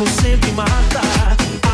você 0.00 0.34
me 0.36 0.52
mata. 0.52 1.00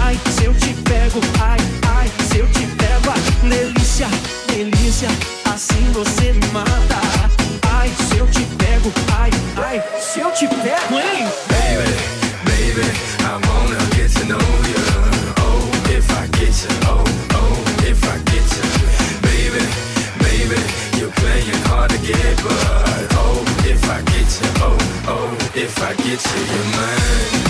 Ai, 0.02 0.18
se 0.36 0.44
eu 0.46 0.54
te 0.54 0.74
pego, 0.82 1.20
ai, 1.40 1.58
ai, 1.96 2.10
se 2.28 2.38
eu 2.38 2.46
te 2.48 2.66
pego. 2.66 3.10
Ai, 3.12 3.48
delícia, 3.48 4.08
delícia, 4.48 5.08
assim 5.44 5.92
você 5.92 6.32
me 6.32 6.46
mata. 6.48 7.00
Ai, 7.70 7.92
se 8.08 8.18
eu 8.18 8.26
te 8.26 8.40
pego, 8.58 8.92
ai, 9.16 9.30
ai, 9.56 9.82
se 10.00 10.18
eu 10.18 10.32
te 10.32 10.48
pego, 10.48 10.98
hein? 10.98 11.28
Baby, 11.48 11.92
baby, 12.44 12.86
I 13.20 13.38
wanna 13.46 13.78
get 13.94 14.10
to 14.18 14.24
know 14.24 14.38
you. 14.66 14.82
Oh, 15.38 15.70
if 15.88 16.10
I 16.10 16.26
get 16.36 16.64
you, 16.64 16.70
oh, 16.88 17.04
oh, 17.34 17.86
if 17.86 18.02
I 18.10 18.18
get 18.26 18.48
you. 18.56 18.64
Baby, 19.22 19.62
baby, 20.18 20.60
you're 20.98 21.12
playing 21.12 21.62
hard 21.68 21.90
to 21.92 21.98
get, 21.98 22.42
but 22.42 23.14
oh, 23.14 23.44
if 23.64 23.88
I 23.88 24.02
get 24.02 24.28
you, 24.42 24.50
oh, 24.62 24.76
oh, 25.06 25.36
if 25.54 25.80
I 25.80 25.94
get 25.94 26.20
you, 26.24 26.40
you're 26.50 26.70
mine. 26.74 27.45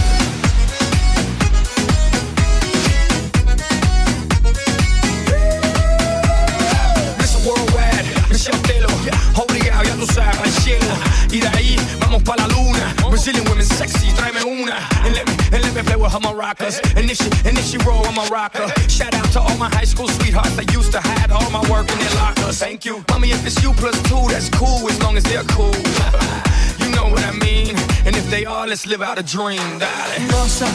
Brazilian 13.26 13.50
women 13.50 13.66
sexy, 13.66 14.12
tráeme 14.12 14.40
una. 14.44 14.78
And 15.02 15.12
let 15.12 15.26
me, 15.26 15.34
and 15.50 15.60
let 15.64 15.74
me 15.74 15.82
play 15.82 15.96
with 15.96 16.12
her 16.12 16.20
maracas. 16.20 16.78
And 16.94 17.10
if 17.10 17.16
she, 17.16 17.28
and 17.44 17.58
if 17.58 17.64
she 17.64 17.76
roll, 17.78 18.06
I'm 18.06 18.16
a 18.18 18.26
rocker. 18.30 18.68
Shout 18.88 19.14
out 19.14 19.32
to 19.32 19.40
all 19.40 19.56
my 19.56 19.68
high 19.68 19.84
school 19.84 20.06
sweethearts 20.06 20.54
that 20.54 20.72
used 20.72 20.92
to 20.92 21.00
hide 21.00 21.32
all 21.32 21.50
my 21.50 21.58
work 21.68 21.90
in 21.90 21.98
their 21.98 22.14
lockers. 22.14 22.60
Thank 22.60 22.84
you. 22.84 23.04
Mommy, 23.10 23.32
if 23.32 23.44
it's 23.44 23.60
you 23.64 23.72
plus 23.72 24.00
two, 24.02 24.22
that's 24.30 24.48
cool 24.50 24.88
as 24.88 25.02
long 25.02 25.16
as 25.16 25.24
they're 25.24 25.42
cool. 25.58 25.74
you 26.78 26.88
know 26.94 27.10
what 27.10 27.24
I 27.24 27.32
mean? 27.42 27.74
And 28.06 28.14
if 28.14 28.30
they 28.30 28.44
are, 28.46 28.64
let's 28.64 28.86
live 28.86 29.02
out 29.02 29.18
a 29.18 29.24
dream, 29.24 29.66
darling. 29.80 30.28
Nossa, 30.30 30.66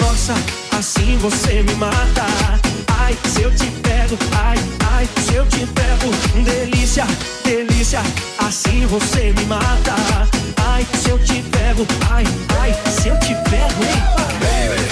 nossa, 0.00 0.32
assim 0.78 1.18
você 1.18 1.62
me 1.62 1.74
mata. 1.74 2.24
Ai, 2.96 3.14
se 3.24 3.42
eu 3.42 3.54
te 3.54 3.70
pego, 3.82 4.16
ai, 4.42 4.56
ai, 4.94 5.06
se 5.20 5.34
eu 5.34 5.44
te 5.44 5.66
pego. 5.66 6.08
Delícia, 6.44 7.04
delícia, 7.44 8.00
assim 8.38 8.86
você 8.86 9.34
me 9.34 9.44
mata. 9.44 10.39
Ai, 10.56 10.86
se 11.02 11.10
eu 11.10 11.18
te 11.18 11.42
pego, 11.50 11.86
ai, 12.10 12.24
ai, 12.58 12.74
se 12.90 13.08
eu 13.08 13.16
te 13.18 13.34
pego? 13.48 13.80
Baby, 14.40 14.82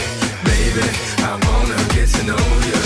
baby, 0.44 0.86
I 1.18 1.38
wanna 1.46 1.76
get 1.94 2.08
to 2.12 2.22
know 2.24 2.36
you. 2.68 2.80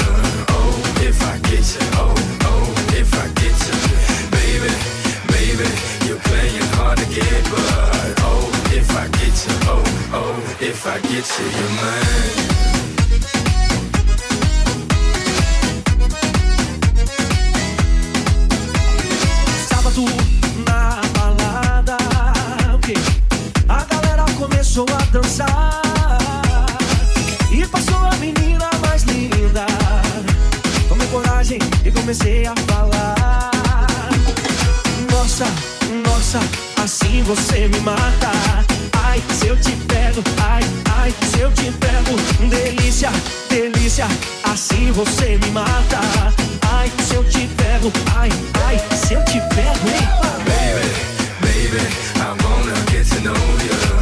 Oh, 0.50 1.02
if 1.02 1.20
I 1.22 1.38
get 1.48 1.64
you, 1.74 1.86
oh, 1.98 2.14
oh, 2.46 2.74
if 2.96 3.12
I 3.14 3.28
get 3.40 3.56
you. 3.66 3.74
Baby, 4.30 4.72
baby, 5.28 5.68
you're 6.06 6.20
playing 6.20 6.68
hard 6.76 6.98
to 6.98 7.06
get, 7.06 7.44
but 7.50 8.20
oh, 8.22 8.50
if 8.72 8.90
I 8.96 9.06
get 9.08 9.34
you, 9.46 9.56
oh, 9.68 9.82
oh, 10.14 10.36
if 10.60 10.86
I 10.86 10.98
get 11.00 11.26
you, 11.38 11.46
you're 11.58 11.74
mine. 11.80 13.22
Sábado 19.68 20.04
começou 24.72 24.86
a 24.96 25.04
dançar 25.12 25.82
e 27.50 27.66
passou 27.66 27.98
a 27.98 28.16
menina 28.16 28.70
mais 28.80 29.02
linda. 29.02 29.66
Tomei 30.88 31.06
coragem 31.08 31.58
e 31.84 31.90
comecei 31.90 32.46
a 32.46 32.54
falar. 32.68 33.50
Nossa, 35.10 35.44
nossa, 36.02 36.40
assim 36.82 37.22
você 37.22 37.68
me 37.68 37.80
mata. 37.80 38.30
Ai, 39.04 39.22
se 39.34 39.48
eu 39.48 39.56
te 39.58 39.72
pego, 39.72 40.22
ai, 40.42 40.62
ai, 40.96 41.14
se 41.30 41.40
eu 41.40 41.52
te 41.52 41.70
pego. 41.72 42.48
Delícia, 42.48 43.10
delícia, 43.50 44.06
assim 44.44 44.90
você 44.92 45.36
me 45.36 45.50
mata. 45.50 46.00
Ai, 46.70 46.90
se 47.06 47.14
eu 47.14 47.24
te 47.24 47.46
pego, 47.58 47.92
ai, 48.16 48.30
ai, 48.64 48.80
se 48.96 49.12
eu 49.12 49.24
te 49.26 49.38
pego? 49.54 49.84
Baby, 50.46 50.88
baby, 51.42 51.82
I 52.16 52.32
wanna 52.42 52.90
get 52.90 53.06
to 53.08 53.20
know 53.20 53.34
you. 53.34 54.01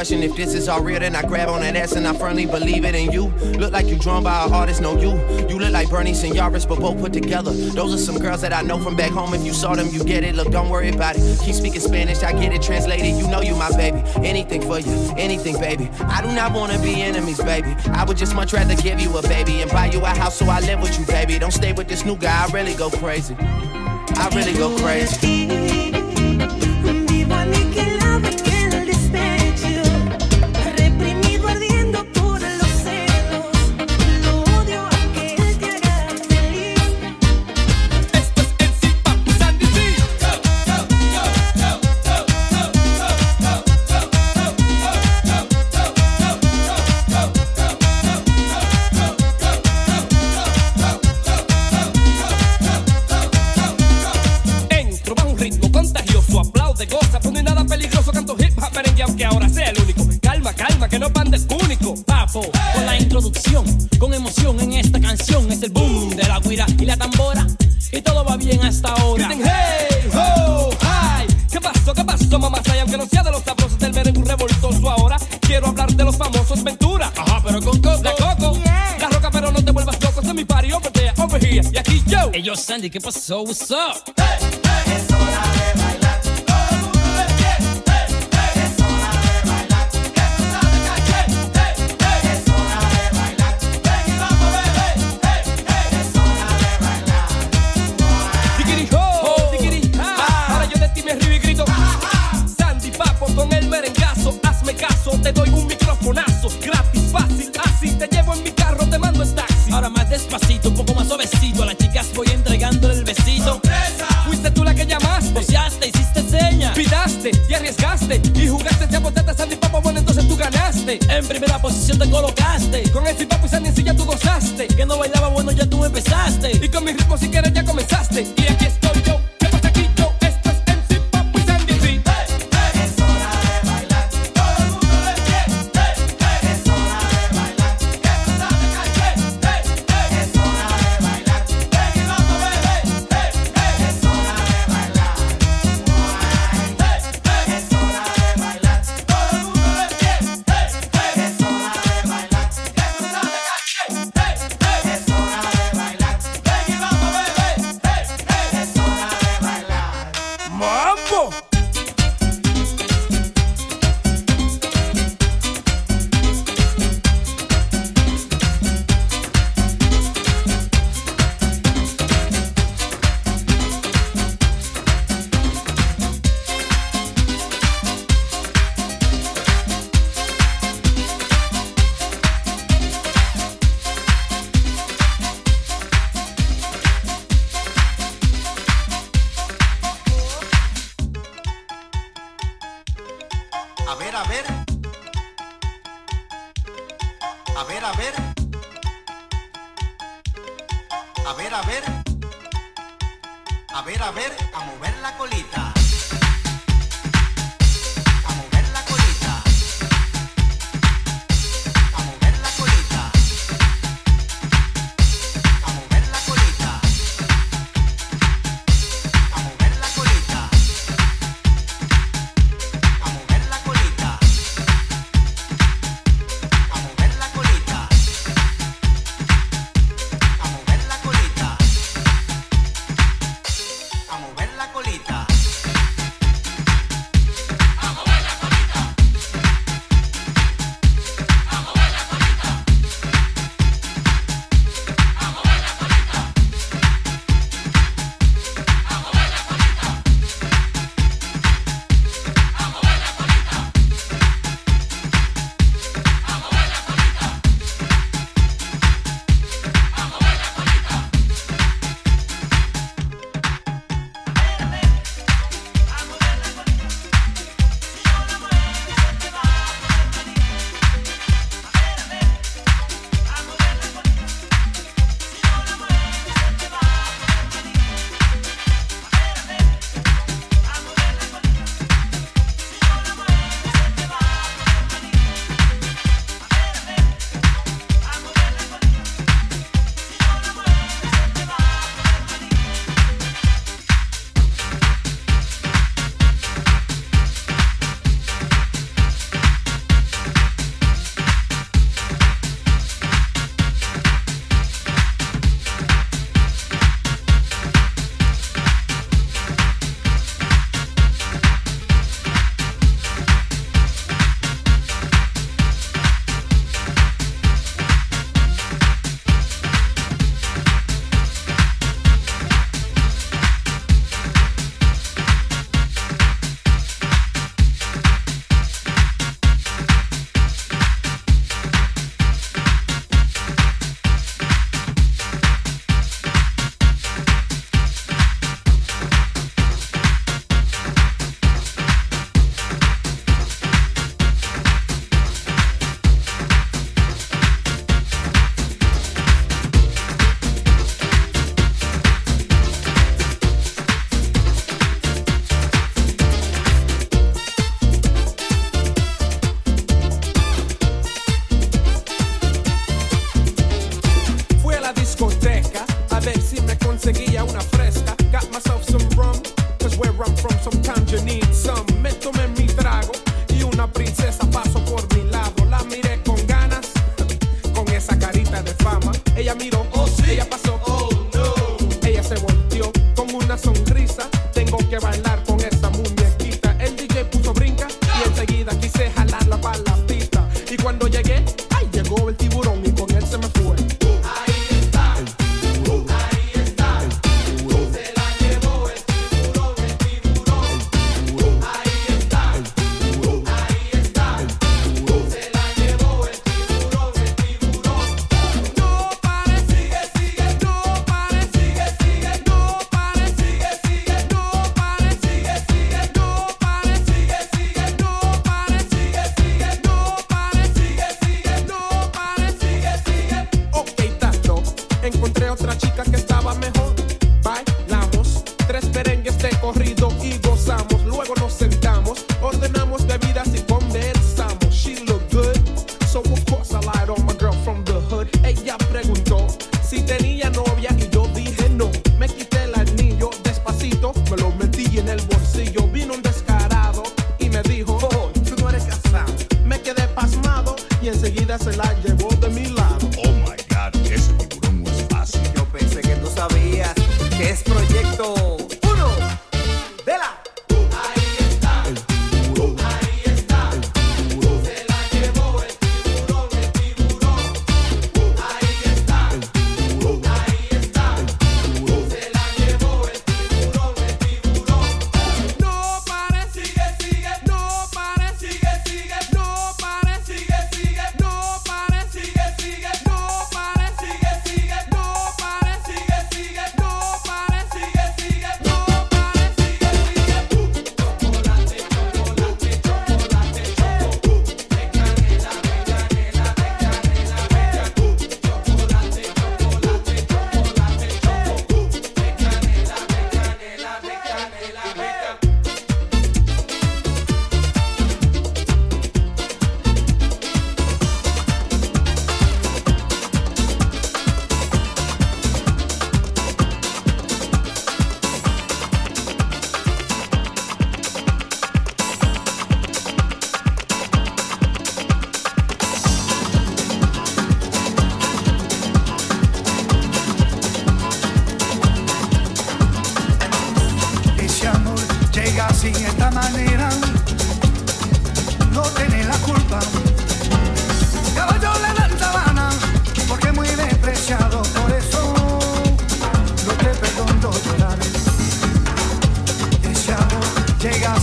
question 0.00 0.22
if 0.22 0.34
this 0.34 0.54
is 0.54 0.66
all 0.66 0.82
real, 0.82 0.98
then 0.98 1.14
I 1.14 1.20
grab 1.20 1.50
on 1.50 1.60
that 1.60 1.76
ass 1.76 1.92
and 1.92 2.08
I 2.08 2.14
firmly 2.14 2.46
believe 2.46 2.86
it 2.86 2.94
in 2.94 3.12
you. 3.12 3.26
Look 3.58 3.74
like 3.74 3.86
you 3.86 3.98
drawn 3.98 4.22
by 4.22 4.46
an 4.46 4.50
artist, 4.50 4.80
no 4.80 4.98
you. 4.98 5.10
You 5.46 5.58
look 5.58 5.72
like 5.72 5.90
Bernie 5.90 6.14
Sanders, 6.14 6.64
but 6.64 6.80
both 6.80 6.98
put 6.98 7.12
together. 7.12 7.50
Those 7.50 7.92
are 7.92 7.98
some 7.98 8.16
girls 8.18 8.40
that 8.40 8.54
I 8.54 8.62
know 8.62 8.78
from 8.78 8.96
back 8.96 9.10
home. 9.10 9.34
If 9.34 9.44
you 9.44 9.52
saw 9.52 9.74
them, 9.74 9.88
you 9.92 10.02
get 10.02 10.24
it. 10.24 10.34
Look, 10.36 10.50
don't 10.50 10.70
worry 10.70 10.88
about 10.88 11.16
it. 11.18 11.40
Keep 11.44 11.54
speaking 11.54 11.80
Spanish, 11.80 12.22
I 12.22 12.32
get 12.32 12.50
it 12.50 12.62
translated. 12.62 13.14
You 13.14 13.28
know 13.28 13.42
you 13.42 13.54
my 13.56 13.70
baby. 13.76 14.00
Anything 14.26 14.62
for 14.62 14.78
you, 14.78 15.12
anything, 15.18 15.60
baby. 15.60 15.90
I 16.00 16.22
do 16.22 16.28
not 16.34 16.54
wanna 16.54 16.78
be 16.78 17.02
enemies, 17.02 17.42
baby. 17.42 17.74
I 17.88 18.04
would 18.04 18.16
just 18.16 18.34
much 18.34 18.54
rather 18.54 18.76
give 18.76 19.00
you 19.00 19.14
a 19.18 19.22
baby 19.22 19.60
and 19.60 19.70
buy 19.70 19.90
you 19.90 20.00
a 20.00 20.08
house 20.08 20.38
so 20.38 20.46
I 20.46 20.60
live 20.60 20.80
with 20.80 20.98
you, 20.98 21.04
baby. 21.04 21.38
Don't 21.38 21.52
stay 21.52 21.74
with 21.74 21.88
this 21.88 22.06
new 22.06 22.16
guy, 22.16 22.46
I 22.46 22.50
really 22.52 22.72
go 22.72 22.88
crazy. 22.88 23.36
I 23.38 24.30
really 24.34 24.54
go 24.54 24.74
crazy. 24.78 25.90
Willie. 82.90 83.00
¿Qué 83.00 83.00
pasó? 83.00 83.42
What's 83.42 83.70
up? 83.70 84.09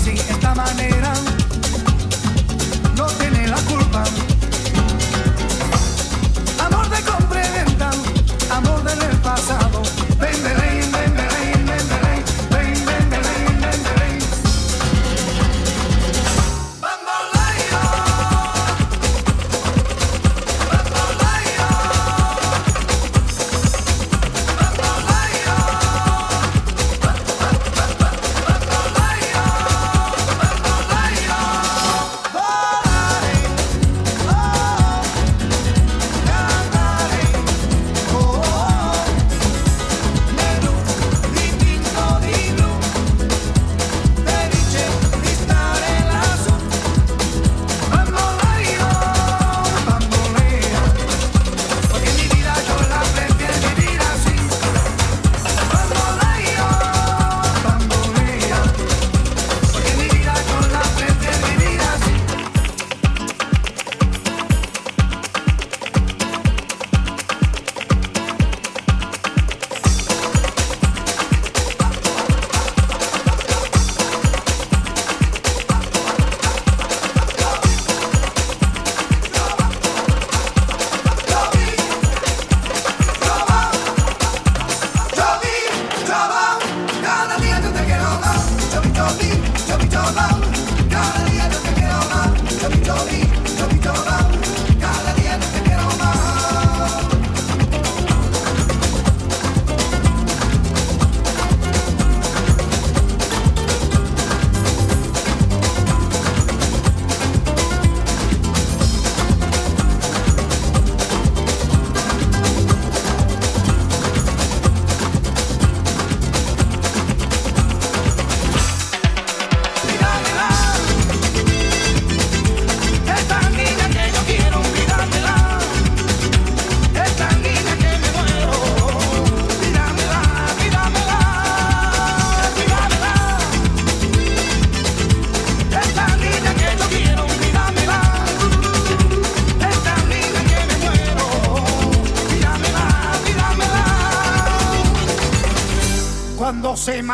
así, 0.07 0.31
esta 0.31 0.55
manera. 0.55 1.06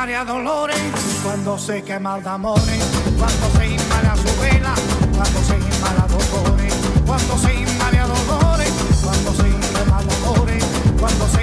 Marea 0.04 0.26
dolores, 0.26 0.76
cuando 1.24 1.58
se 1.58 1.82
quema 1.82 2.20
de 2.20 2.28
amores, 2.28 2.84
cuando 3.18 3.50
se 3.58 3.68
inmala 3.68 4.14
su 4.18 4.42
vela, 4.42 4.74
cuando 5.16 5.40
se 5.48 5.56
inmala 5.56 6.06
dolores, 6.10 6.74
cuando 7.06 7.38
se 7.38 7.54
inmala 7.54 8.08
dolores, 8.08 8.74
cuando 9.02 9.34
se 9.34 9.44
quema 9.44 10.02
dolores, 10.04 10.66
cuando 11.00 11.28
se 11.30 11.43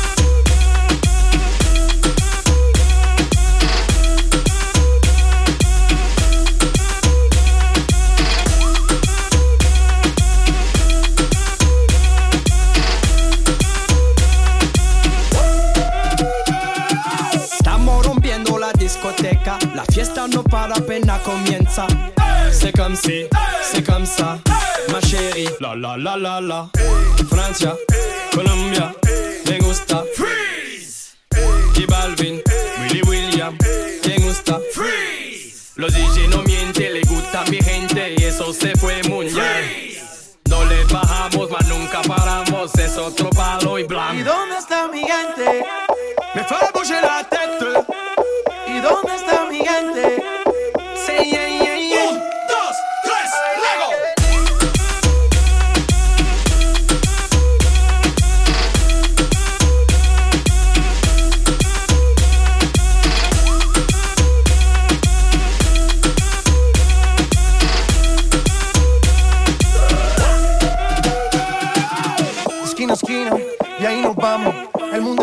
La 19.81 19.93
fiesta 19.93 20.27
no 20.27 20.43
para 20.43 20.75
apenas 20.75 21.21
comienza. 21.23 21.87
C'est 22.51 22.75
comme 22.75 22.95
si, 22.95 23.25
c'est 23.63 23.83
comme 23.85 24.05
ça, 24.05 24.37
ma 24.91 24.99
chérie. 25.01 25.49
La 25.59 25.75
la 25.75 25.97
la 25.97 26.17
la 26.17 26.41
la. 26.41 26.69
Francia, 27.29 27.75
Colombia, 28.31 28.93
me 29.47 29.57
gusta. 29.59 30.03
Freeze. 30.15 31.15
J 31.73 31.85
Balvin, 31.87 32.41
Willy 32.81 33.01
William, 33.07 33.57
me 34.07 34.17
gusta. 34.19 34.59
Freeze. 34.73 35.71
Los 35.77 35.93
DJ 35.93 36.27
no 36.29 36.43
mienten, 36.43 36.93
le 36.93 37.01
gusta 37.01 37.43
mi 37.49 37.57
gente 37.57 38.15
y 38.17 38.23
eso 38.23 38.53
se 38.53 38.75
fue 38.75 39.01
muy 39.09 39.27
bien. 39.27 39.97
No 40.49 40.63
le 40.65 40.83
bajamos, 40.85 41.49
mas 41.49 41.67
nunca 41.67 42.01
paramos, 42.01 42.75
es 42.75 42.97
otro 42.97 43.29
palo 43.29 43.79
y 43.79 43.81
¿Y 43.81 43.85
blanco. 43.85 44.23
dónde 44.25 44.57
está 44.57 44.87
mi 44.89 44.99
gente? 44.99 45.65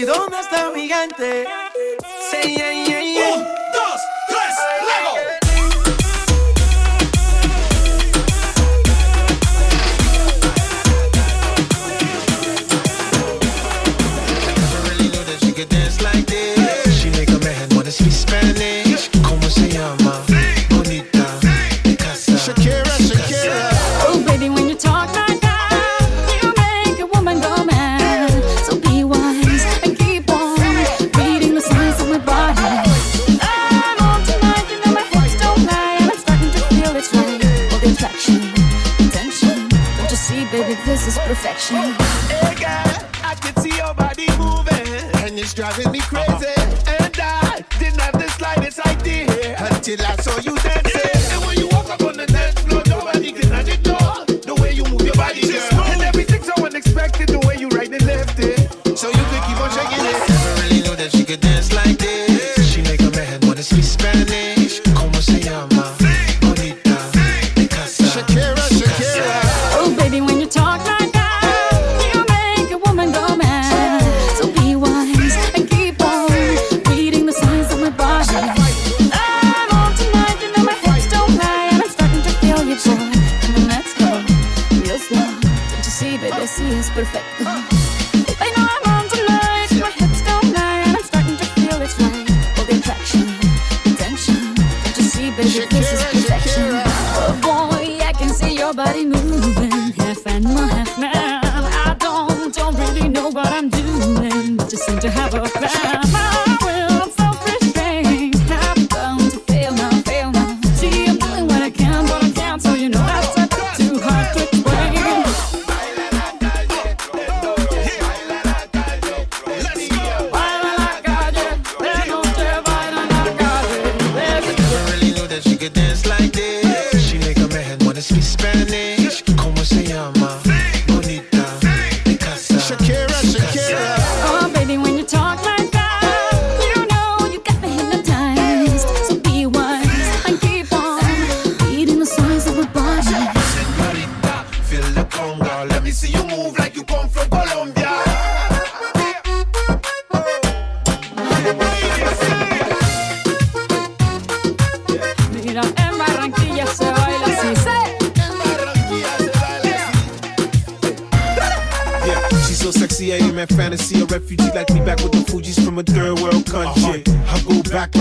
¿Y 0.00 0.04
dónde 0.04 0.40
está 0.40 0.70
mi 0.70 0.88
gente? 0.88 1.46
Sí, 2.30 2.56
yeah, 2.56 2.72
yeah, 2.86 3.02
yeah. 3.02 3.69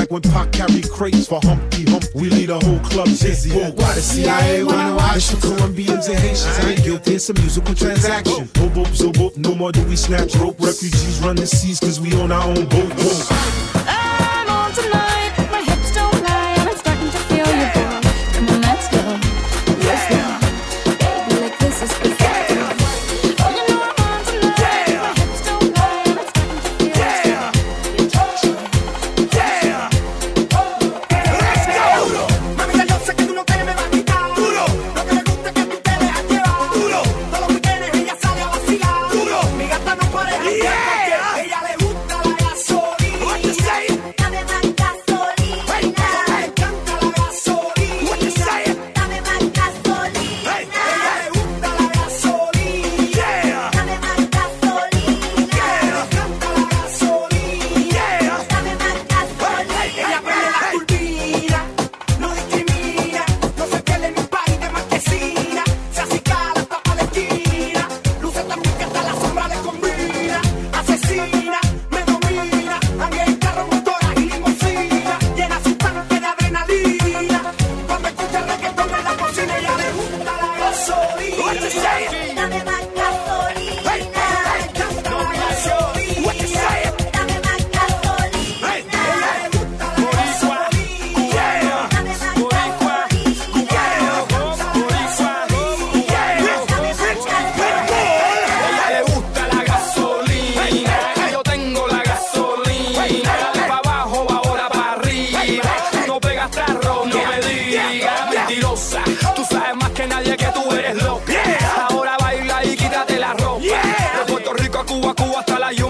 like 0.10 0.24
when 0.24 0.34
Pac 0.34 0.52
carry 0.52 0.82
crates 0.82 1.28
for 1.28 1.40
Humpty 1.44 1.86
Hump. 1.86 2.06
We 2.14 2.30
lead 2.30 2.50
a 2.50 2.60
whole 2.60 2.80
club 2.80 3.08
dizzy. 3.08 3.50
Yeah. 3.50 3.68
Oh, 3.68 3.72
why 3.72 3.94
the 3.96 4.02
CIA 4.02 4.64
wanna 4.64 4.96
watch 4.96 5.30
the 5.30 5.38
Colombians 5.38 6.08
and 6.08 6.20
Haitians? 6.20 6.60
I 6.60 6.72
ain't 6.72 6.84
guilty, 6.84 7.16
it's 7.16 7.30
a 7.30 7.34
musical 7.34 7.76
transaction. 7.76 8.48
Boop, 8.48 8.70
boop, 8.74 9.14
boop, 9.14 9.38
no 9.38 9.56
more 9.56 9.72
do 9.72 9.84
we 9.84 9.96
snatch 9.96 10.36
rope. 10.36 10.60
Refugees 10.60 11.20
run 11.22 11.36
the 11.36 11.48
seas 11.48 11.80
cause 11.80 12.00
we 12.00 12.14
own 12.16 12.32
our 12.32 12.44
own 12.44 12.66
boat. 12.68 12.90
boat. 12.90 13.69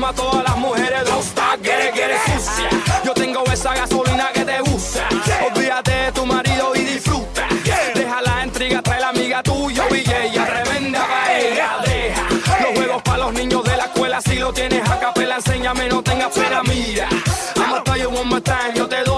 a 0.09 0.13
todas 0.13 0.43
las 0.43 0.57
mujeres 0.57 1.07
Rosta, 1.07 1.55
quiere, 1.61 1.91
quiere 1.91 2.17
sucia. 2.25 2.69
Yo 3.05 3.13
tengo 3.13 3.43
esa 3.51 3.75
gasolina 3.75 4.29
que 4.33 4.43
te 4.43 4.59
gusta. 4.61 5.07
Olvídate 5.45 5.91
de 5.91 6.11
tu 6.11 6.25
marido 6.25 6.75
y 6.75 6.79
disfruta. 6.79 7.47
Deja 7.93 8.21
la 8.21 8.45
intriga, 8.45 8.81
trae 8.81 9.01
la 9.01 9.09
amiga 9.09 9.43
tuya, 9.43 9.83
ella 10.23 10.45
tremenda 10.45 11.05
paella. 11.05 11.69
Deja 11.85 12.27
los 12.63 12.73
juegos 12.75 13.01
para 13.03 13.17
los 13.19 13.33
niños 13.33 13.63
de 13.63 13.77
la 13.77 13.83
escuela. 13.83 14.21
Si 14.21 14.35
lo 14.35 14.51
tienes 14.51 14.89
a 14.89 14.99
capela, 14.99 15.35
enséñame, 15.35 15.87
no 15.89 16.01
tengas 16.01 16.33
pena, 16.33 16.63
mira. 16.63 17.07
I'ma 17.55 17.83
tell 17.83 17.97
you 17.97 18.09
one 18.09 18.29
more 18.29 18.41
time, 18.41 18.73
yo 18.75 18.87
te 18.87 19.03
doy 19.03 19.08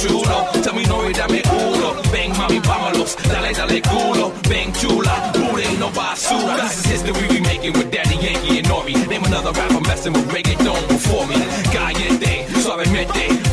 chulo. 0.00 0.48
Tell 0.62 0.74
me 0.74 0.84
no 0.84 1.10
dame 1.12 1.42
culo. 1.42 1.94
Ven 2.12 2.32
mami, 2.36 2.60
vámonos. 2.60 3.16
Dale, 3.28 3.52
dale 3.52 3.80
culo. 3.82 4.32
Ven 4.48 4.72
chula. 4.72 5.32
Who 5.34 5.78
no 5.78 5.88
basura. 5.90 6.62
This 6.62 6.78
is 6.78 6.86
history 6.86 7.12
we 7.12 7.28
be 7.36 7.40
making 7.40 7.72
with 7.72 7.90
Daddy 7.90 8.16
Yankee 8.16 8.58
and 8.58 8.68
Nori. 8.68 8.94
Name 9.08 9.24
another 9.24 9.52
rapper 9.52 9.80
messing 9.80 10.12
with 10.12 10.28
reggaeton 10.28 10.88
before 10.88 11.26
me. 11.26 11.36
Caliente, 11.72 12.46
suavemente. 12.62 13.45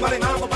Vale, 0.00 0.18
mambo, 0.18 0.48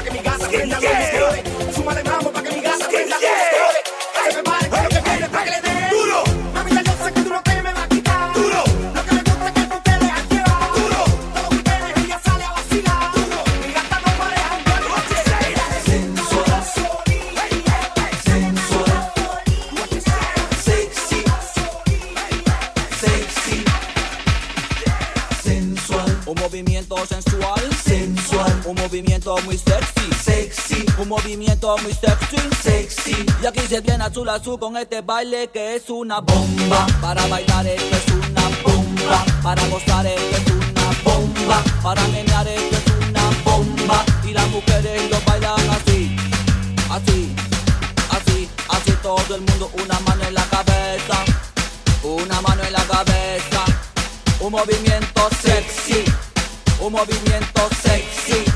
movimiento 31.64 31.76
muy 31.82 31.94
sexy. 31.94 32.62
sexy, 32.62 33.26
Y 33.42 33.46
aquí 33.46 33.60
se 33.60 33.80
viene 33.80 34.04
azul 34.04 34.28
azul 34.28 34.58
con 34.58 34.76
este 34.76 35.00
baile 35.00 35.48
que 35.48 35.76
es 35.76 35.88
una 35.88 36.20
bomba. 36.20 36.86
Para 37.00 37.26
bailar 37.26 37.66
esto 37.66 37.96
es 37.96 38.28
una 38.28 38.48
bomba. 38.62 39.24
Para 39.42 39.66
gozar 39.68 40.06
esto 40.06 40.36
es 40.36 40.50
una 40.50 40.90
bomba. 41.04 41.62
Para 41.82 42.02
menear 42.08 42.46
esto 42.48 42.76
es 42.76 43.08
una 43.08 43.30
bomba. 43.44 44.04
Y 44.24 44.32
las 44.32 44.48
mujeres 44.50 45.10
lo 45.10 45.20
bailan 45.26 45.70
así, 45.70 46.16
así, 46.90 47.34
así, 48.10 48.48
así 48.68 48.92
todo 49.02 49.34
el 49.34 49.40
mundo. 49.42 49.70
Una 49.82 49.98
mano 50.00 50.24
en 50.24 50.34
la 50.34 50.44
cabeza, 50.44 51.24
una 52.02 52.40
mano 52.42 52.62
en 52.62 52.72
la 52.72 52.84
cabeza. 52.84 53.64
Un 54.40 54.52
movimiento 54.52 55.28
sexy, 55.42 56.04
un 56.80 56.92
movimiento 56.92 57.68
sexy. 57.82 58.53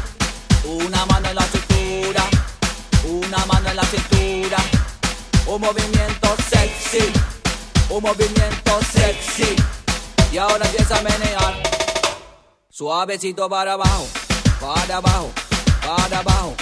Un 5.59 5.65
movimiento 5.65 6.37
sexy, 6.49 7.13
un 7.91 8.01
movimiento 8.01 8.79
sexy. 8.93 9.57
Y 10.31 10.39
ahora 10.39 10.65
empieza 10.65 10.99
a 10.99 11.03
menear. 11.03 11.63
Suavecito 12.71 13.49
para 13.49 13.73
abajo, 13.73 14.07
para 14.61 14.99
abajo, 14.99 15.33
para 15.85 16.19
abajo. 16.21 16.55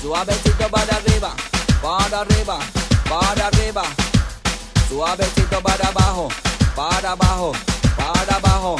Suavecito 0.00 0.70
para 0.70 0.96
arriba, 0.96 1.34
para 1.82 2.20
arriba, 2.20 2.58
para 3.10 3.46
arriba. 3.48 3.82
Suavecito 4.88 5.60
para 5.60 5.88
abajo, 5.88 6.28
para 6.74 7.10
abajo, 7.10 7.52
para 7.94 8.36
abajo. 8.36 8.76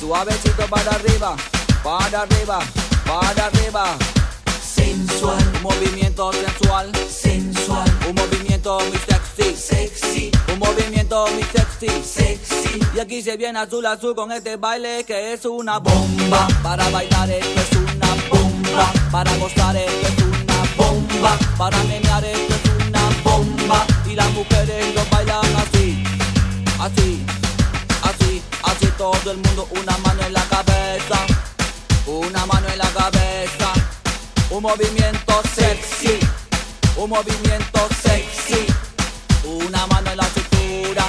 Suavecito 0.00 0.66
para 0.66 0.92
arriba, 0.92 1.36
para 1.84 2.22
arriba, 2.22 2.58
para 3.04 3.46
arriba. 3.48 3.98
sensual, 4.62 5.60
movimiento 5.62 6.32
sensual, 6.32 6.92
sensual, 7.10 7.47
un 7.70 8.14
movimiento 8.14 8.78
muy 8.88 8.98
sexy, 8.98 9.54
sexy, 9.54 10.30
un 10.52 10.58
movimiento 10.58 11.26
muy 11.32 11.42
sexy. 11.42 11.88
sexy, 12.02 12.80
Y 12.94 13.00
aquí 13.00 13.22
se 13.22 13.36
viene 13.36 13.58
azul 13.58 13.84
azul 13.86 14.14
con 14.14 14.32
este 14.32 14.56
baile 14.56 15.04
que 15.04 15.34
es 15.34 15.44
una 15.44 15.78
bomba. 15.78 16.48
Para 16.62 16.88
bailar 16.90 17.30
esto 17.30 17.60
es 17.60 17.72
una 17.94 18.08
bomba. 18.30 18.92
Para 19.10 19.36
gozar 19.36 19.76
esto 19.76 20.06
es 20.06 20.18
una 20.22 20.62
bomba. 20.76 21.38
Para 21.56 21.82
menear 21.84 22.24
esto 22.24 22.54
es 22.54 22.86
una 22.86 23.02
bomba. 23.22 23.86
Y 24.06 24.14
las 24.14 24.30
mujeres 24.32 24.94
lo 24.94 25.04
bailan 25.10 25.56
así, 25.56 26.02
así, 26.80 27.24
así, 28.02 28.42
así 28.62 28.86
todo 28.96 29.30
el 29.30 29.38
mundo. 29.38 29.68
Una 29.70 29.96
mano 29.98 30.22
en 30.26 30.32
la 30.32 30.44
cabeza, 30.44 31.26
una 32.06 32.46
mano 32.46 32.66
en 32.68 32.78
la 32.78 32.88
cabeza. 32.90 33.72
Un 34.50 34.62
movimiento 34.62 35.42
sexy, 35.54 36.18
un 36.98 37.10
movimiento 37.10 37.88
sexy. 38.02 38.66
Una 39.44 39.86
mano 39.86 40.10
en 40.10 40.16
la 40.16 40.24
cintura, 40.24 41.04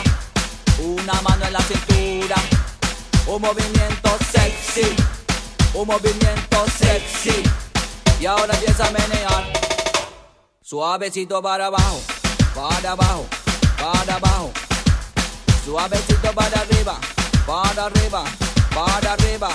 una 0.80 1.22
mano 1.22 1.46
en 1.46 1.54
la 1.54 1.62
cintura. 1.62 2.36
Un 3.28 3.42
movimiento 3.42 4.18
sexy, 4.32 4.96
un 5.74 5.88
movimiento 5.88 6.66
sexy. 6.78 7.44
Y 8.20 8.26
ahora 8.26 8.54
empieza 8.54 8.88
a 8.88 8.92
menear. 8.92 9.54
Suavecito 10.62 11.42
para 11.42 11.66
abajo, 11.66 12.02
para 12.54 12.92
abajo, 12.92 13.26
para 13.78 14.16
abajo. 14.16 14.52
Suavecito 15.66 16.32
para 16.34 16.62
arriba, 16.62 17.00
para 17.46 17.86
arriba, 17.86 18.24
para 18.74 19.14
arriba. 19.14 19.50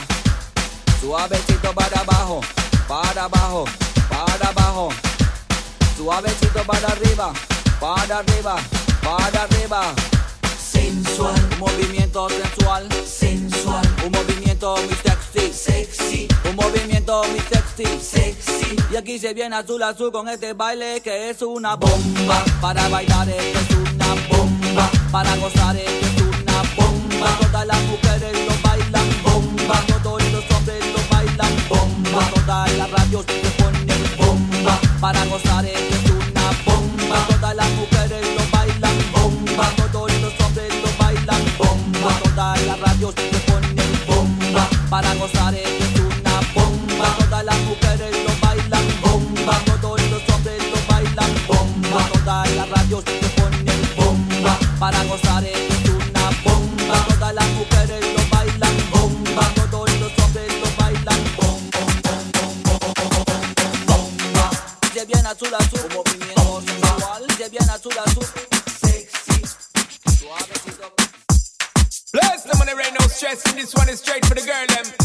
Suavecito 1.00 1.72
para 1.72 2.00
abajo, 2.00 2.40
para 2.88 3.24
abajo, 3.24 3.64
para 4.08 4.48
abajo. 4.48 5.03
Suavecito 5.96 6.62
para 6.66 6.88
arriba, 6.88 7.32
para 7.80 8.18
arriba, 8.18 8.56
para 9.00 9.42
arriba. 9.44 9.94
sensual, 10.58 11.34
Un 11.52 11.58
movimiento 11.60 12.28
sensual, 12.28 12.88
sensual, 13.06 13.86
un 14.04 14.10
movimiento 14.10 14.76
muy 14.76 14.94
sexy, 14.94 15.52
sexy, 15.52 16.28
un 16.50 16.56
movimiento 16.56 17.22
muy 17.30 17.38
sexy. 17.38 17.86
sexy, 18.00 18.76
Y 18.90 18.96
aquí 18.96 19.20
se 19.20 19.34
viene 19.34 19.54
azul 19.54 19.82
azul 19.84 20.10
con 20.10 20.28
este 20.28 20.52
baile 20.52 21.00
que 21.00 21.30
es 21.30 21.40
una 21.42 21.76
bomba. 21.76 22.42
Para 22.60 22.88
bailar 22.88 23.28
esto 23.28 23.58
es 23.60 23.92
una 23.92 24.14
bomba. 24.28 24.90
Para 25.12 25.36
gozar 25.36 25.76
esto 25.76 26.06
es 26.06 26.40
una 26.42 26.62
bomba. 26.76 27.38
Todas 27.40 27.66
las 27.66 27.80
mujeres 27.82 28.32
lo 28.46 28.68
bailan 28.68 29.22
bomba. 29.22 29.80
Todos 30.02 30.22
los 30.32 30.44
hombres 30.50 30.84
lo 30.92 31.16
bailan 31.16 31.68
bomba. 31.68 32.30
Todas 32.34 32.72
las 32.76 32.90
radios. 32.90 33.24
Para 35.00 35.24
gozar 35.26 35.64
es 35.66 36.10
una 36.10 36.50
bomba. 36.64 37.26
Todas 37.28 37.54
las 37.56 37.70
mujeres 37.70 38.26
lo 38.36 38.42
bailan 38.56 38.96
bomba. 39.12 39.70
Todos 39.92 40.12
los 40.22 40.32
hombres 40.40 40.72
lo 40.82 41.04
bailan 41.04 41.42
bomba. 41.58 42.10
Todas 42.22 42.66
las 42.66 42.80
radios 42.80 43.14
se 43.16 43.38
ponen 43.50 43.76
bomba. 44.06 44.68
Para 44.88 45.14
gozar 45.14 45.54
es 45.54 45.68
una 45.98 46.40
bomba. 46.54 47.06
Todas 47.18 47.44
las 47.44 47.58
mujeres 47.60 48.16
lo 48.24 48.46
bailan 48.46 48.86
bomba. 49.02 49.60
Todos 49.80 50.00
los 50.10 50.22
hombres 50.34 50.62
lo 50.72 50.92
bailan 50.92 51.32
bomba. 51.48 52.08
Todas 52.12 52.50
las 52.56 52.68
radios 52.70 53.04
se 53.04 53.28
ponen 53.40 53.80
bomba. 53.96 54.58
Para 54.78 55.04
gozar 55.04 55.33
this 73.54 73.74
one 73.74 73.88
is 73.88 74.00
straight 74.00 74.24
for 74.26 74.34
the 74.34 74.40
girl, 74.40 74.66
them. 74.68 75.03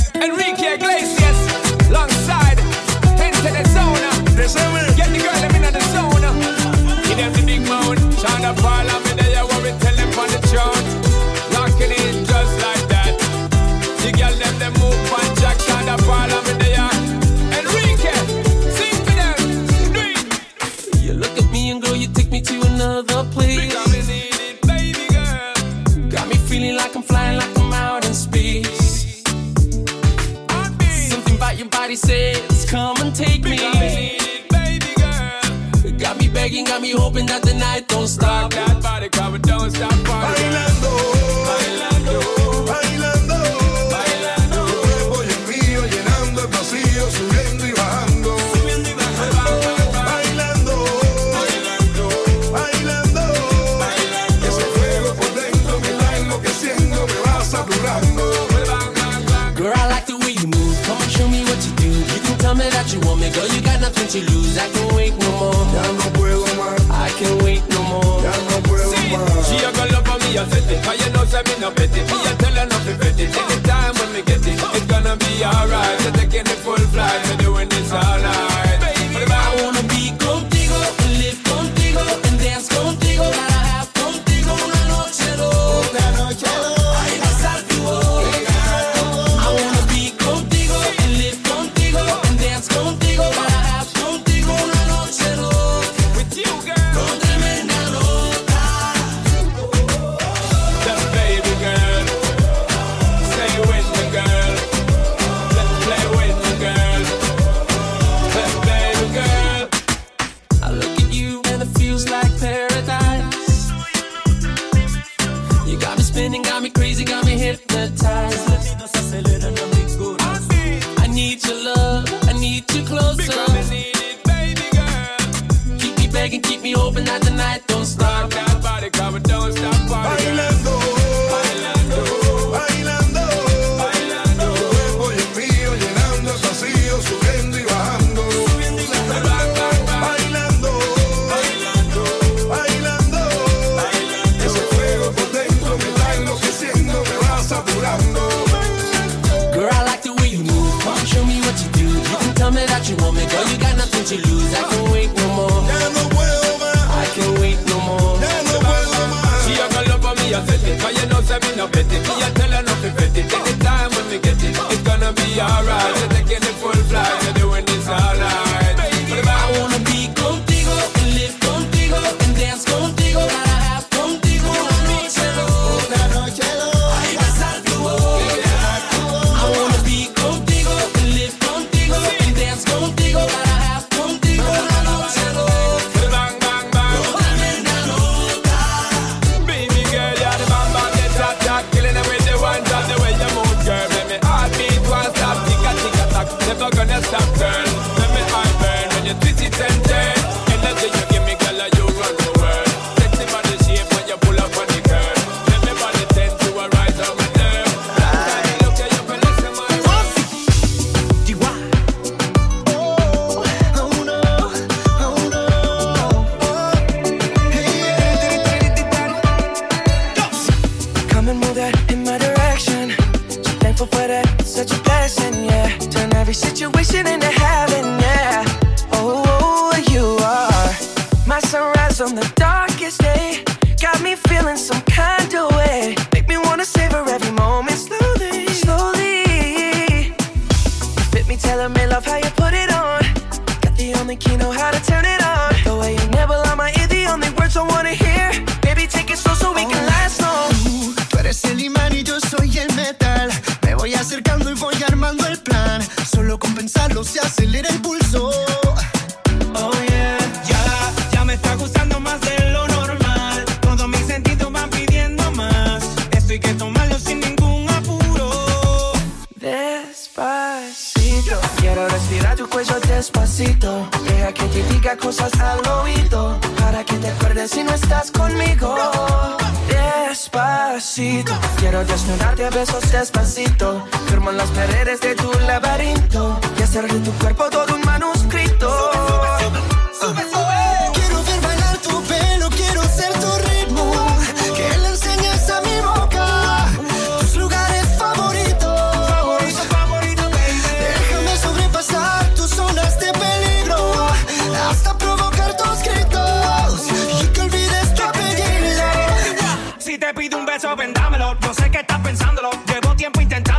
Yo 311.20 311.53
sé 311.53 311.70
que 311.70 311.80
estás 311.80 311.99
pensándolo. 311.99 312.49
Llevo 312.65 312.95
tiempo 312.95 313.20
intentando 313.20 313.59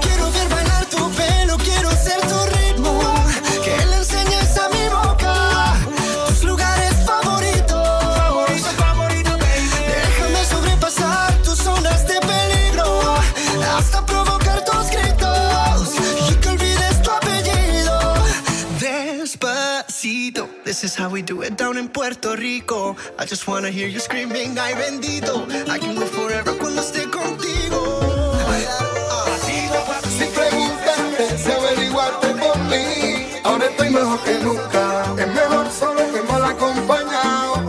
Quiero 0.00 0.30
ver 0.32 0.48
bailar 0.48 0.84
tu 0.86 1.10
pelo, 1.12 1.56
quiero 1.58 1.90
ser 1.90 2.20
tu 2.20 2.38
ritmo. 2.56 3.00
Que 3.64 3.76
le 3.86 3.96
enseñes 3.96 4.56
a 4.56 4.68
mi 4.68 4.88
boca 4.88 5.74
tus 6.28 6.44
lugares 6.44 6.94
favoritos. 7.04 8.62
Deja 9.86 10.26
de 10.26 10.44
sobrepasar 10.46 11.42
tus 11.42 11.58
zonas 11.58 12.06
de 12.06 12.20
peligro 12.20 13.14
hasta 13.76 14.04
provocar 14.06 14.64
tus 14.64 14.90
gritos. 14.90 15.94
Y 16.30 16.34
que 16.36 16.48
olvides 16.48 17.02
tu 17.02 17.10
apellido, 17.10 18.14
despacito. 18.80 20.48
This 20.64 20.84
is 20.84 20.94
how 20.98 21.10
we 21.10 21.22
do 21.22 21.42
it 21.42 21.56
down 21.56 21.76
in 21.76 21.88
Puerto 21.88 22.34
Rico. 22.34 22.96
I 23.18 23.24
just 23.26 23.46
wanna 23.46 23.70
hear 23.70 23.88
you 23.88 24.00
screaming, 24.00 24.58
ay 24.58 24.74
bendito. 24.74 25.46
I 25.68 25.78
can 25.78 25.94
move 25.94 26.10
forever 26.10 26.56
cuando 26.58 26.80
esté 26.80 27.02
concluido. 27.10 27.51
Ahora 33.44 33.66
estoy 33.66 33.90
mejor 33.90 34.18
que 34.20 34.38
nunca. 34.38 35.04
Es 35.18 35.26
mejor 35.26 35.70
solo 35.70 36.00
que 36.12 36.22
mal 36.22 36.44
acompañado. 36.44 37.62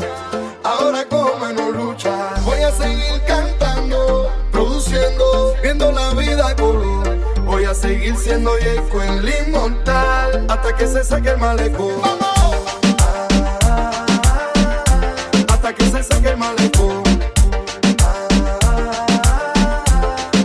Ahora 0.64 1.06
como 1.10 1.36
menos 1.38 1.76
lucha. 1.76 2.34
Voy 2.44 2.62
a 2.62 2.72
seguir 2.72 3.22
cantando, 3.28 4.32
produciendo, 4.52 5.56
viendo 5.62 5.92
la 5.92 6.14
vida 6.14 6.56
color. 6.56 7.18
Voy 7.46 7.66
a 7.66 7.74
seguir 7.74 8.16
siendo 8.18 8.58
yeco 8.58 9.04
en 9.04 9.26
Limontal 9.26 10.46
hasta 10.50 10.76
que 10.76 10.88
se 10.88 11.04
saque 11.04 11.30
el 11.30 11.38
malecón. 11.38 12.02
Ah, 13.00 14.06
hasta 15.50 15.74
que 15.74 15.86
se 15.86 16.04
saque 16.04 16.30
el 16.30 16.38
malecón. 16.38 17.04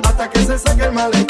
Hasta 0.05 0.31
que 0.31 0.41
se 0.41 0.59
saque 0.59 0.85
el 0.85 0.93
malecón. 0.93 1.28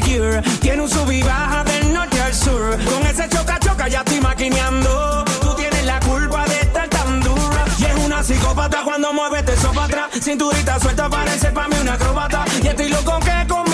Tiene 0.00 0.82
un 0.82 0.90
sub 0.90 1.10
y 1.10 1.22
baja 1.22 1.64
del 1.64 1.94
norte 1.94 2.20
al 2.20 2.34
sur. 2.34 2.76
Con 2.84 3.06
ese 3.06 3.26
choca 3.30 3.58
choca 3.58 3.88
ya 3.88 4.00
estoy 4.00 4.20
maquineando. 4.20 5.24
Tú 5.40 5.54
tienes 5.54 5.86
la 5.86 5.98
culpa 6.00 6.44
de 6.44 6.60
estar 6.60 6.86
tan 6.88 7.20
dura. 7.20 7.64
Y 7.78 7.84
es 7.84 7.96
una 8.04 8.22
psicópata 8.22 8.82
cuando 8.84 9.14
mueve 9.14 9.42
te 9.42 9.56
sopa 9.56 9.84
atrás. 9.84 10.10
Cinturita 10.20 10.78
suelta 10.80 11.08
parece 11.08 11.50
pa' 11.50 11.68
mí 11.68 11.76
una 11.80 11.94
acrobata. 11.94 12.44
Y 12.62 12.66
estoy 12.66 12.90
loco 12.90 13.18
que 13.20 13.46
como 13.48 13.65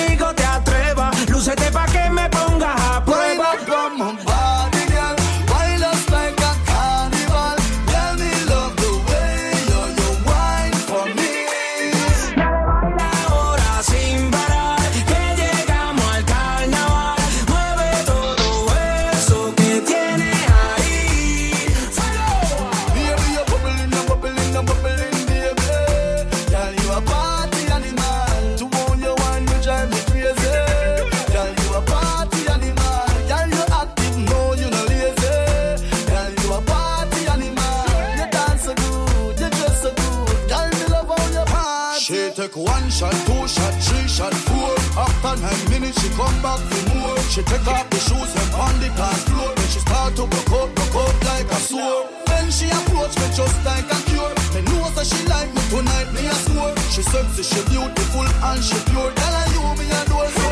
come 46.22 46.42
back 46.42 46.60
for 46.70 46.82
more. 46.94 47.18
She 47.32 47.42
take 47.42 47.66
off 47.66 47.86
the 47.90 47.98
shoes 48.06 48.32
and 48.40 48.50
on 48.54 48.74
the 48.78 48.90
past 48.98 49.26
floor. 49.28 49.50
When 49.56 49.68
she 49.72 49.80
start 49.80 50.14
to 50.16 50.24
broke 50.32 50.54
up, 50.60 50.68
broke 50.76 50.96
up 51.02 51.16
like 51.30 51.48
a 51.50 51.60
sore. 51.68 52.06
When 52.30 52.46
she 52.56 52.66
approach 52.78 53.14
me 53.20 53.26
just 53.38 53.58
like 53.66 53.88
a 53.96 53.98
cure. 54.08 54.32
Me 54.54 54.60
know 54.68 54.86
that 54.94 55.06
she 55.10 55.20
like 55.26 55.50
me 55.54 55.62
tonight, 55.70 56.08
me 56.14 56.22
a 56.34 56.36
score. 56.44 56.74
She 56.92 57.02
sexy, 57.02 57.42
she 57.50 57.60
beautiful 57.70 58.26
and 58.48 58.62
she 58.62 58.78
pure. 58.90 59.10
Tell 59.18 59.34
her 59.38 59.46
you 59.54 59.62
me 59.78 59.86
a 59.90 60.02
door 60.10 60.28
so 60.36 60.48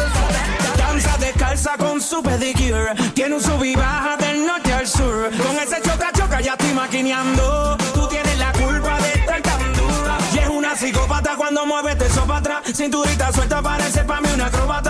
Danza 0.81 1.15
descalza 1.19 1.73
con 1.79 2.01
su 2.01 2.23
pedicure. 2.23 2.95
Tiene 3.15 3.37
un 3.37 3.43
sub 3.43 3.63
y 3.65 3.77
baja 3.77 4.17
del 4.17 4.47
norte 4.47 4.73
al 4.73 4.87
sur. 4.89 5.31
Con 5.45 5.55
ese 5.63 5.79
choca 5.83 6.11
choca 6.13 6.41
ya 6.41 6.53
estoy 6.53 6.73
maquineando. 6.73 7.77
Tú 7.95 8.09
tienes 8.09 8.39
la 8.39 8.53
culpa 8.53 8.99
de 9.05 9.13
estar 9.21 9.41
tan 9.43 9.73
dura. 9.75 10.19
Y 10.35 10.39
es 10.39 10.49
una 10.49 10.75
psicópata 10.77 11.37
cuando 11.37 11.67
mueve 11.67 11.93
este 11.93 12.07
eso 12.07 12.25
para 12.27 12.39
atrás. 12.41 12.61
Cinturita 12.75 13.33
suelta 13.33 13.63
parece 13.63 14.01
pa' 14.05 14.21
mí 14.21 14.29
una 14.35 14.47
acrobata. 14.47 14.90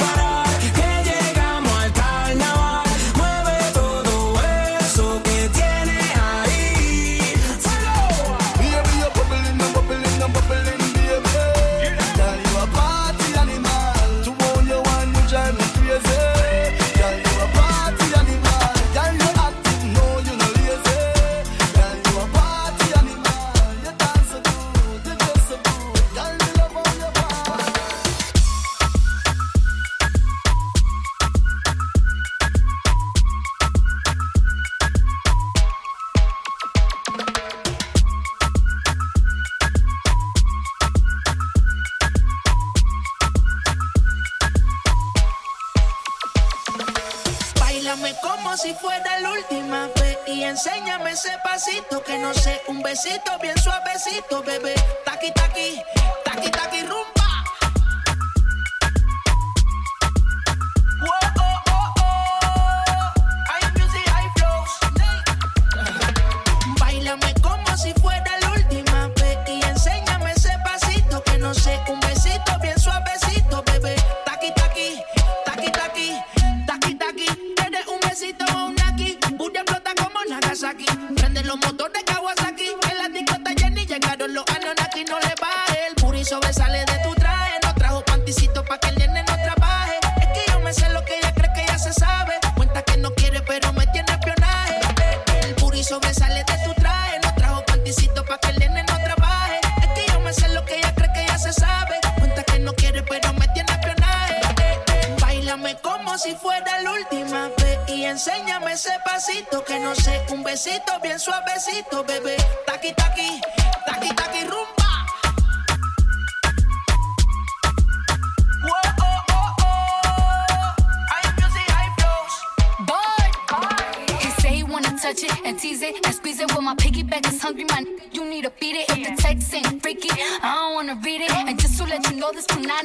esto, 54.21 54.43
bebé. 54.43 54.70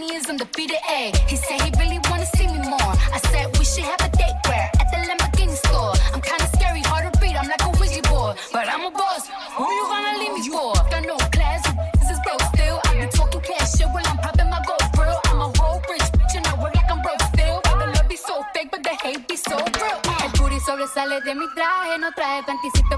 me 0.09 0.16
is 0.16 0.28
undefeated. 0.28 0.78
A. 0.90 1.12
He 1.28 1.36
said 1.36 1.61
he 1.62 1.70
really 1.78 2.00
wanna 2.11 2.26
see 2.26 2.46
me 2.46 2.59
more. 2.68 2.94
I 3.16 3.20
said 3.30 3.57
we 3.59 3.64
should 3.64 3.84
have 3.84 4.00
a 4.00 4.09
date 4.16 4.36
where 4.46 4.70
at 4.80 4.90
the 4.90 4.98
limit. 5.09 5.26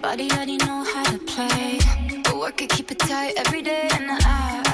body 0.00 0.30
already 0.30 0.56
know 0.56 0.84
how 0.84 1.04
to 1.04 1.18
play. 1.18 1.78
But 2.24 2.36
work 2.36 2.62
it, 2.62 2.70
keep 2.70 2.90
it 2.90 2.98
tight 2.98 3.34
every 3.36 3.62
day. 3.62 3.88
And 3.92 4.10
I 4.10 4.69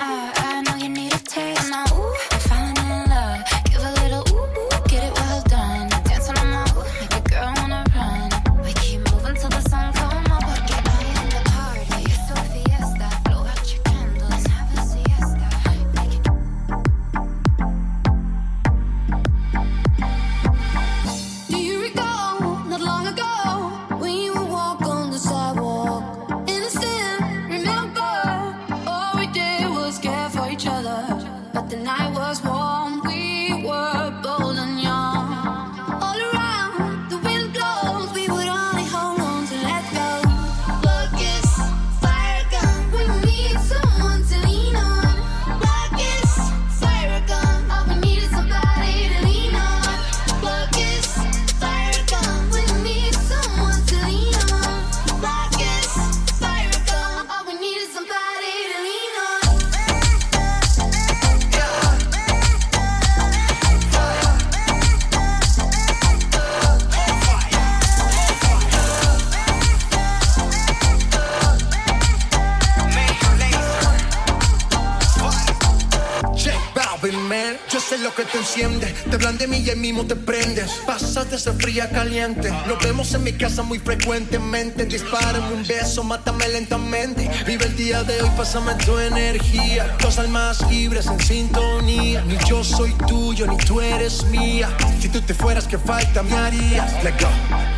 que 78.14 78.24
te 78.24 78.38
enciende. 78.38 78.86
Te 79.08 79.16
hablan 79.16 79.38
de 79.38 79.46
mí 79.46 79.58
y 79.58 79.70
ahí 79.70 79.76
mismo 79.76 80.06
te 80.06 80.16
prendes. 80.16 80.70
Pasas 80.86 81.30
de 81.30 81.38
ser 81.38 81.54
fría 81.54 81.84
a 81.84 81.90
caliente. 81.90 82.50
Nos 82.66 82.82
vemos 82.82 83.12
en 83.14 83.24
mi 83.24 83.32
casa 83.32 83.62
muy 83.62 83.78
frecuentemente. 83.78 84.84
Dispárame 84.84 85.52
un 85.52 85.66
beso, 85.66 86.02
mátame 86.04 86.48
lentamente. 86.48 87.30
Vive 87.46 87.66
el 87.66 87.76
día 87.76 88.02
de 88.02 88.22
hoy, 88.22 88.30
pásame 88.36 88.74
tu 88.84 88.98
energía. 88.98 89.96
Dos 90.00 90.18
almas 90.18 90.68
libres 90.70 91.06
en 91.06 91.20
sintonía. 91.20 92.22
Ni 92.22 92.36
yo 92.48 92.64
soy 92.64 92.92
tuyo, 93.06 93.46
ni 93.46 93.56
tú 93.58 93.80
eres 93.80 94.24
mía. 94.24 94.68
Si 95.00 95.08
tú 95.08 95.20
te 95.20 95.34
fueras, 95.34 95.66
¿qué 95.66 95.78
falta 95.78 96.22
me 96.22 96.36
harías? 96.36 97.04
Let 97.04 97.14
go. 97.20 97.75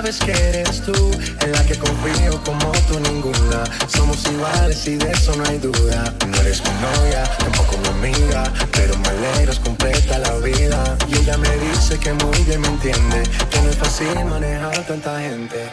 Sabes 0.00 0.18
que 0.20 0.32
eres 0.32 0.80
tú 0.80 0.94
en 1.42 1.52
la 1.52 1.62
que 1.66 1.76
confío 1.76 2.42
como 2.42 2.72
tú 2.88 2.98
ninguna. 3.00 3.64
Somos 3.86 4.24
iguales 4.32 4.86
y 4.86 4.96
de 4.96 5.10
eso 5.10 5.36
no 5.36 5.44
hay 5.44 5.58
duda. 5.58 6.14
No 6.26 6.40
eres 6.40 6.62
mi 6.64 6.70
novia, 6.80 7.24
tampoco 7.36 7.76
mi 7.76 8.08
amiga, 8.08 8.50
pero 8.72 8.96
me 8.96 9.08
alegras 9.08 9.58
completa 9.58 10.18
la 10.18 10.38
vida. 10.38 10.96
Y 11.06 11.18
ella 11.18 11.36
me 11.36 11.50
dice 11.50 11.98
que 11.98 12.14
muy 12.14 12.38
bien 12.44 12.62
me 12.62 12.68
entiende, 12.68 13.24
que 13.50 13.60
no 13.60 13.68
es 13.68 13.76
fácil 13.76 14.24
manejar 14.24 14.86
tanta 14.86 15.20
gente. 15.20 15.68